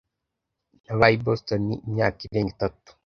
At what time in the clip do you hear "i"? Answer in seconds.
1.17-1.21